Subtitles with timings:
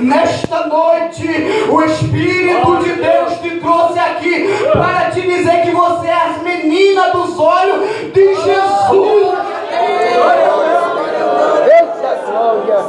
[0.00, 1.26] Nesta noite,
[1.70, 7.10] o Espírito de Deus te trouxe aqui para te dizer que você é a menina
[7.10, 9.38] dos olhos de Jesus.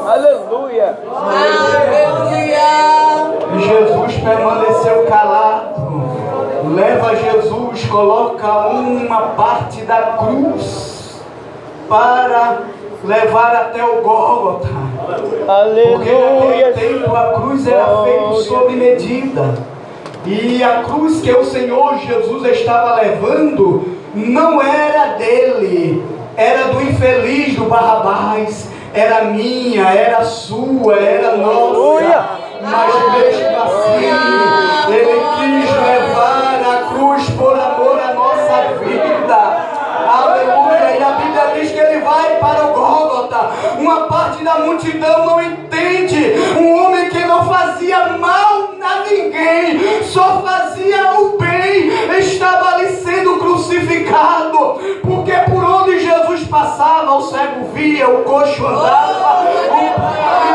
[0.08, 0.98] Aleluia.
[3.56, 5.80] E Jesus permaneceu calado.
[6.76, 11.22] Leva Jesus, coloca uma parte da cruz
[11.88, 12.60] para
[13.04, 14.68] levar até o Gólgota.
[15.16, 16.74] Porque naquele Aleluia.
[16.74, 19.56] tempo a cruz era feita sob medida.
[20.26, 26.04] E a cruz que o Senhor Jesus estava levando não era dele,
[26.36, 31.58] era do infeliz do Barrabás, era minha, era sua, era nossa.
[31.58, 32.26] Aleluia.
[32.62, 39.36] Mas mesmo assim, ele quis levar a cruz por amor à nossa vida.
[40.12, 40.98] Aleluia.
[41.00, 42.69] E a Bíblia diz que ele vai para o
[43.78, 46.34] Uma parte da multidão não entende.
[46.58, 53.38] Um homem que não fazia mal a ninguém, só fazia o bem, estava ali sendo
[53.38, 54.80] crucificado.
[55.02, 60.49] Porque por onde Jesus passava, o cego via, o coxo andava, o paralítico recebia o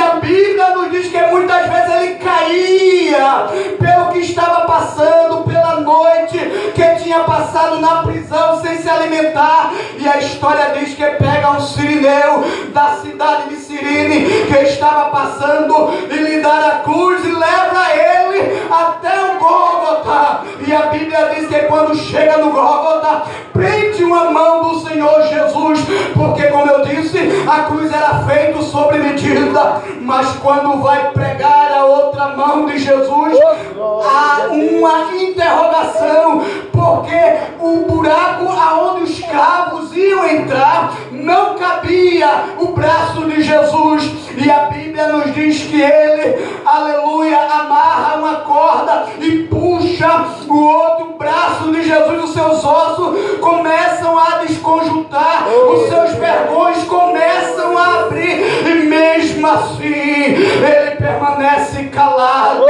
[0.00, 3.46] a Bíblia nos diz que muitas vezes ele caía
[3.78, 6.38] pelo que estava passando, pela noite
[6.80, 11.60] que tinha passado na prisão sem se alimentar, e a história diz que pega um
[11.60, 12.42] sirineu
[12.72, 18.66] da cidade de Cirine que estava passando e lhe dá a cruz e leva ele
[18.70, 20.40] até o Gólgota.
[20.66, 25.80] E a Bíblia diz que quando chega no Gólgota, prende uma mão do Senhor Jesus,
[26.14, 31.84] porque como eu disse, a cruz era feita sobre medida, mas quando vai pregar a
[31.84, 33.38] outra mão de Jesus,
[33.78, 36.42] há uma interrogação,
[36.80, 44.50] porque o buraco aonde os cravos iam entrar não cabia o braço de Jesus, e
[44.50, 51.70] a Bíblia nos diz que ele, aleluia, amarra uma corda e puxa o outro braço
[51.70, 58.86] de Jesus, os seus ossos começam a desconjuntar, os seus vergões começam a abrir, e
[58.86, 62.64] mesmo assim ele permanece calado.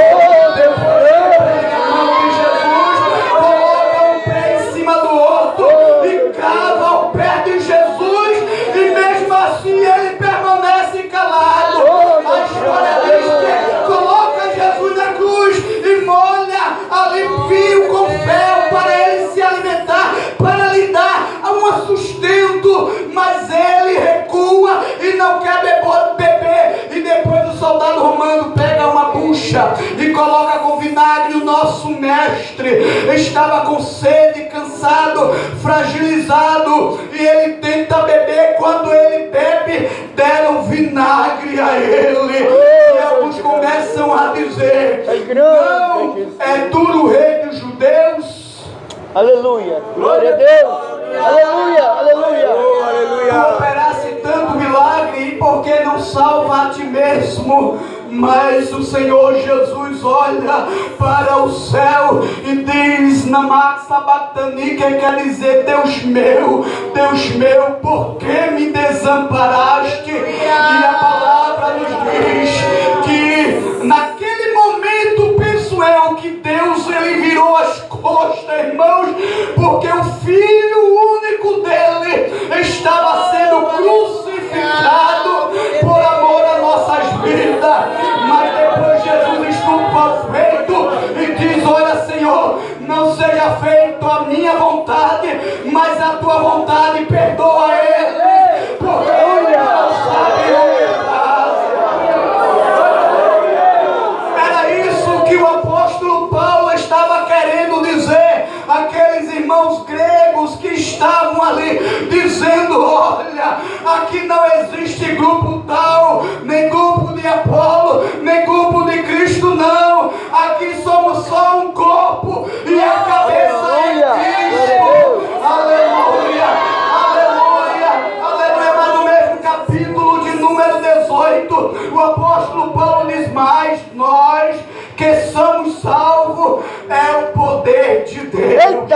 [32.60, 38.56] Mestre estava com sede, cansado, fragilizado, e ele tenta beber.
[38.58, 42.48] Quando ele bebe, deram vinagre a ele.
[42.94, 48.64] E alguns começam a dizer: É Não, é duro o rei dos judeus.
[49.14, 49.82] Aleluia.
[49.96, 50.90] Glória a Deus.
[51.24, 51.84] Aleluia.
[51.84, 52.48] Aleluia.
[53.30, 57.78] Tu operasse tanto milagre, e por que não salva a ti mesmo?
[58.10, 60.66] Mas o Senhor Jesus olha
[60.98, 68.16] para o céu e diz: Namak Sabatani, que quer dizer Deus meu, Deus meu, por
[68.16, 70.10] que me desamparaste?
[70.10, 72.60] E a palavra nos diz
[73.04, 79.08] que naquele momento, penso eu, que Deus ele virou as costas, irmãos,
[79.54, 84.19] porque o filho único dele estava sendo crucificado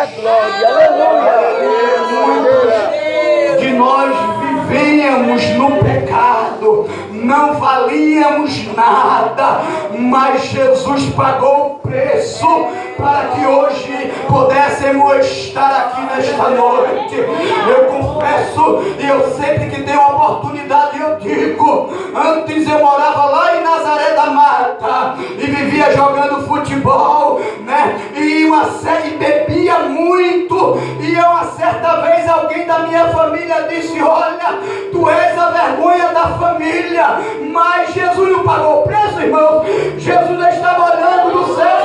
[0.06, 0.68] glória.
[0.68, 1.32] Aleluia.
[2.24, 3.56] Aleluia.
[3.58, 4.14] De nós
[4.68, 9.62] vivíamos no pecado, não valíamos nada,
[9.98, 12.46] mas Jesus pagou o preço
[12.96, 17.16] para que hoje pudéssemos estar aqui nesta noite.
[17.16, 23.62] Eu confesso e eu sempre que tenho oportunidade eu digo, antes eu morava lá em
[23.62, 28.00] Nazaré da Mata e vivia jogando futebol, né?
[28.16, 34.00] E uma série bebia muito e eu uma certa vez alguém da minha família disse:
[34.00, 34.58] "Olha,
[34.92, 37.06] tu és a vergonha da família".
[37.52, 39.64] Mas Jesus não pagou o preço, irmão.
[39.96, 41.84] Jesus estava olhando do céu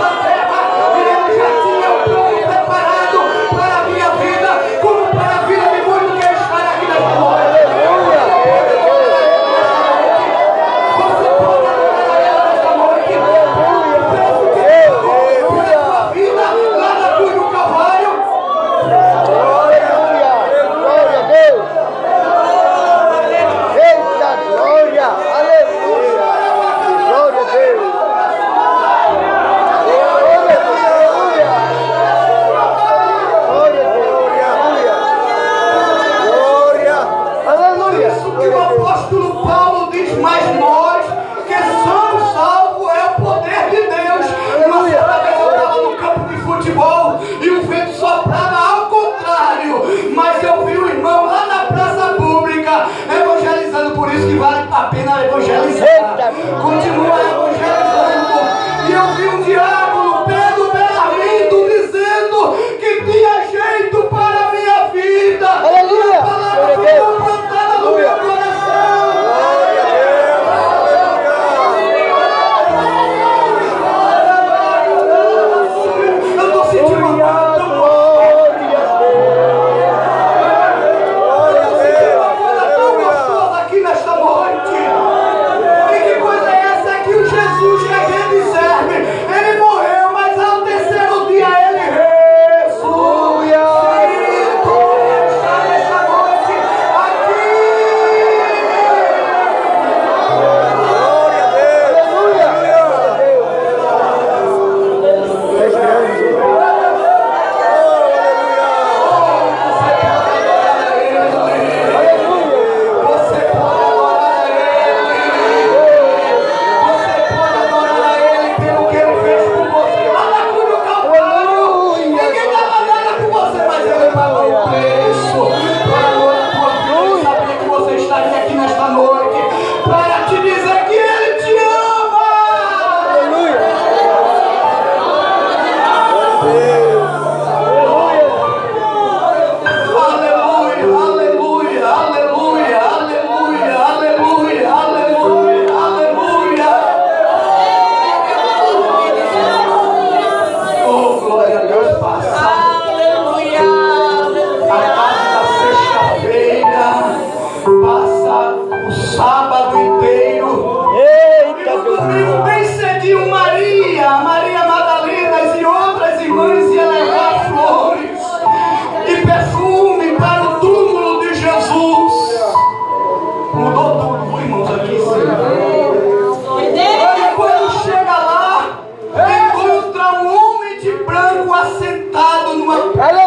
[182.70, 183.19] uma.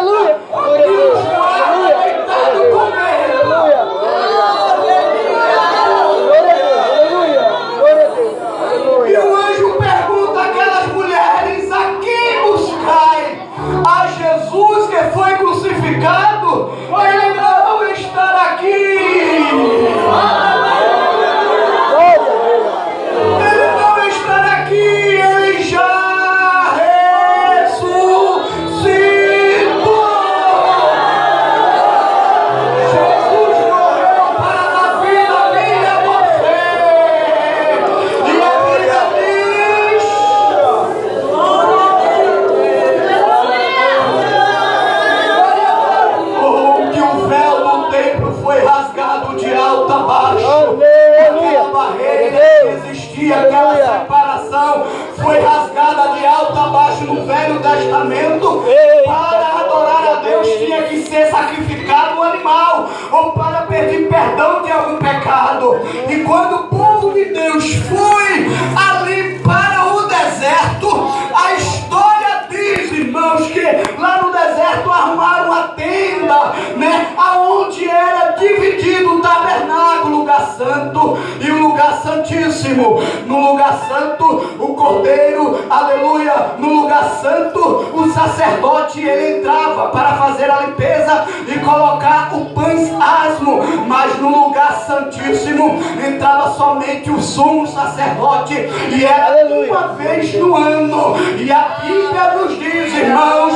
[82.03, 84.25] Santíssimo, no lugar santo,
[84.59, 87.59] o cordeiro, aleluia, no lugar santo,
[87.93, 94.47] o sacerdote ele entrava para fazer a limpeza e colocar o pães asmo, mas no
[94.47, 99.71] lugar santíssimo entrava somente o sumo sacerdote e era aleluia.
[99.71, 101.15] uma vez no ano.
[101.37, 103.53] E a Bíblia nos diz, irmãos,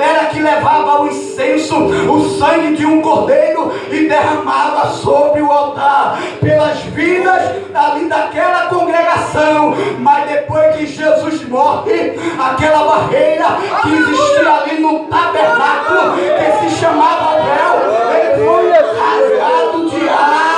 [0.00, 6.18] era que levava o incenso, o sangue de um cordeiro e derramava sobre o altar
[6.40, 7.42] pelas vidas
[7.74, 9.74] ali daquela congregação.
[9.98, 13.46] Mas depois que Jesus morre, aquela barreira
[13.82, 17.76] que existia ali no tabernáculo, que se chamava véu,
[18.14, 20.55] ele foi rasgado de alto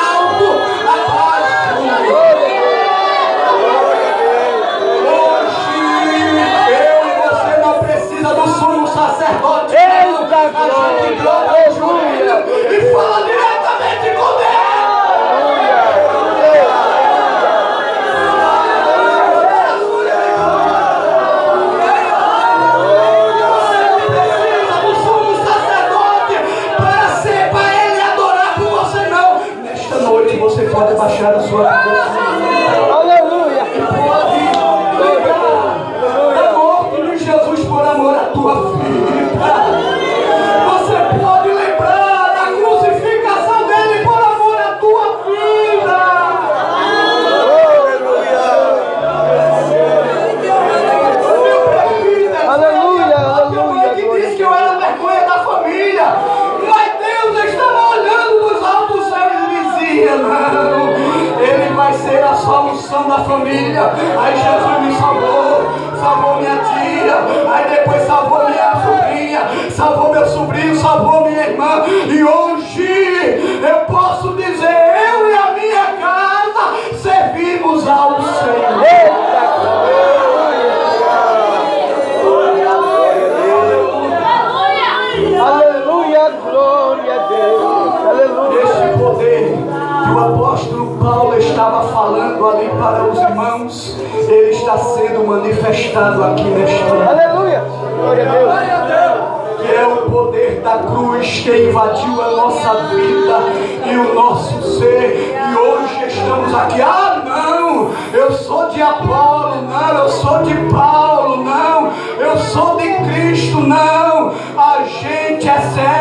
[95.98, 97.08] manifestado aqui nesta noite.
[97.08, 97.64] Aleluia.
[97.96, 99.66] Glória a Deus.
[99.66, 103.38] Que é o poder da cruz que invadiu a nossa vida
[103.84, 105.34] e o nosso ser.
[105.34, 106.80] E hoje estamos aqui.
[106.80, 107.90] Ah, não!
[108.12, 114.32] Eu sou de Apolo, não, eu sou de Paulo, não, eu sou de Cristo, não.
[114.56, 115.97] A gente é servo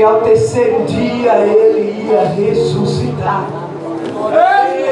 [0.00, 3.44] que ao terceiro dia ele ia ressuscitar.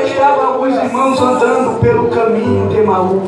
[0.05, 3.23] Estavam alguns irmãos andando pelo caminho de Emaús.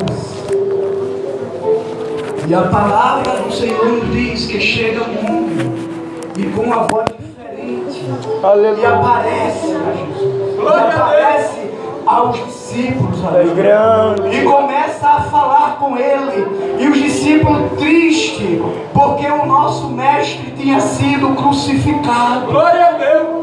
[2.47, 5.73] E a palavra do Senhor diz que chega um homem
[6.37, 8.89] e com uma voz diferente e Aleluia.
[8.89, 10.59] aparece a Jesus.
[10.61, 11.70] E aparece
[12.11, 13.53] aos discípulos ali.
[14.37, 16.77] E começa a falar com ele.
[16.79, 18.61] E os discípulos tristes,
[18.93, 22.47] porque o nosso mestre tinha sido crucificado.
[22.47, 23.41] Glória a Deus.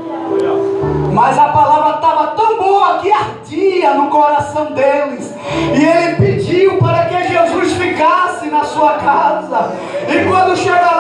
[1.12, 5.34] Mas a palavra estava tão boa que ardia no coração deles.
[5.74, 9.72] E ele pediu para que Jesus ficasse na sua casa.
[10.06, 10.97] E quando chega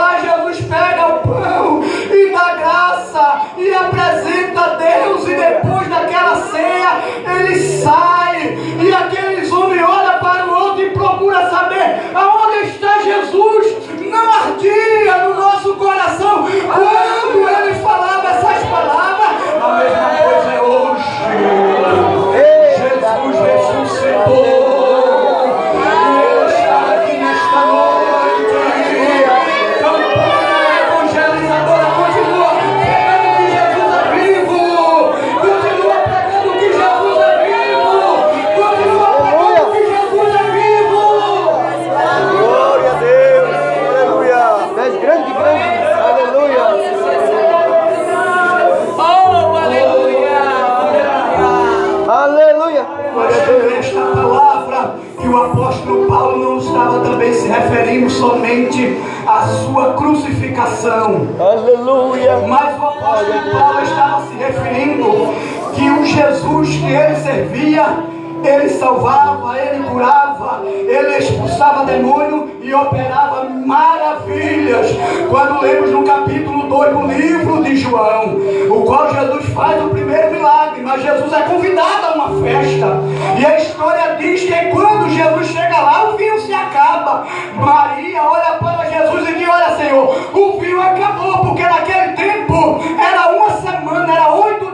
[68.48, 74.86] ele salvava, ele curava, ele expulsava demônio e operava maravilhas.
[75.28, 78.36] Quando lemos no capítulo 2 do livro de João,
[78.70, 83.00] o qual Jesus faz o primeiro milagre, mas Jesus é convidado a uma festa.
[83.38, 87.26] E a história diz que quando Jesus chega lá, o vinho se acaba.
[87.54, 93.32] Maria olha para Jesus e diz: Olha, Senhor, o vinho acabou, porque naquele tempo era
[93.32, 94.67] uma semana, era oito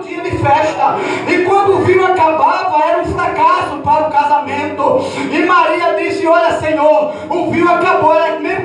[0.44, 0.96] festa.
[1.26, 5.00] E quando o vinho acabava, era um fracasso para o casamento.
[5.32, 8.14] E Maria disse: Olha, Senhor, o vinho acabou.
[8.14, 8.63] Era mesmo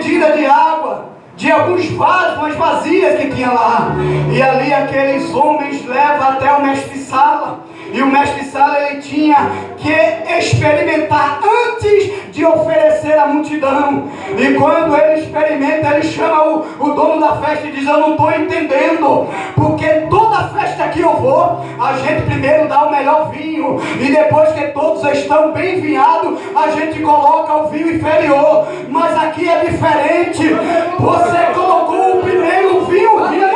[0.00, 3.94] medidas de água de alguns vasos, vazias que tinha lá.
[4.32, 7.60] E ali aqueles homens levam até o mestre Sala.
[7.92, 9.92] E o mestre Sala ele tinha que
[10.38, 14.08] experimentar antes de oferecer à multidão.
[14.38, 18.12] E quando ele experimenta, ele chama o, o dono da festa e diz: Eu não
[18.12, 23.80] estou entendendo, porque toda festa que eu vou, a gente primeiro dá o melhor vinho,
[24.00, 28.68] e depois que todos estão bem vinhados, a gente coloca o vinho inferior.
[28.88, 30.54] Mas aqui é diferente.
[30.98, 33.49] Você colocou o primeiro vinho no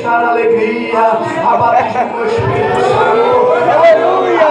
[0.00, 3.52] Na alegria, a batismo do Espírito Santo.
[3.78, 4.48] Aleluia.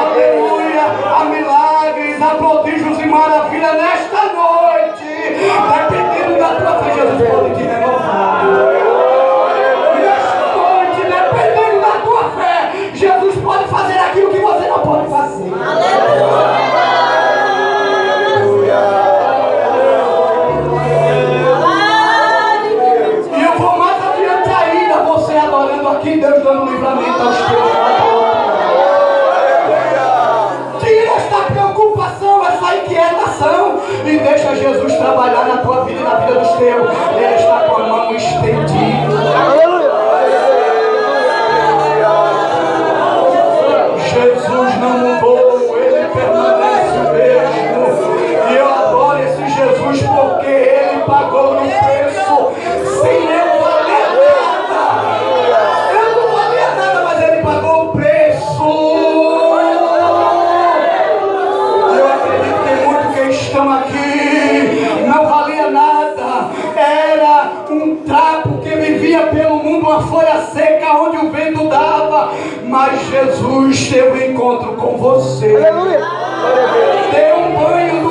[0.00, 0.84] Aleluia.
[1.14, 5.04] Há milagres, há prodígios e maravilhas nesta noite.
[5.34, 8.33] Dependendo da tua fé, Jesus pode te renovar.
[34.64, 37.13] Jesus trabalhar na tua vida e na vida dos teus.
[69.94, 72.32] Uma folha seca onde o vento dava.
[72.66, 75.54] Mas Jesus teve um encontro com você.
[75.56, 76.00] Aleluia!
[77.12, 78.03] Deu um banho